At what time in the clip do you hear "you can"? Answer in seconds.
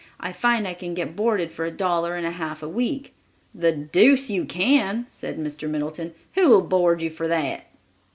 4.31-5.05